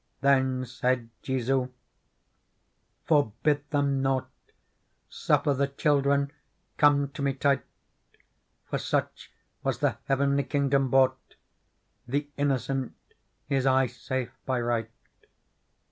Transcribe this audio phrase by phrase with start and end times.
[0.21, 1.71] Then said Jesu:^
[3.05, 4.31] Forbid them nought,
[5.07, 6.31] Suffer the children
[6.77, 7.63] come to Me tight:
[8.65, 11.35] For such was the heavenly kingdom bought.'
[12.07, 12.95] The innocent
[13.47, 14.89] is aye safe by right.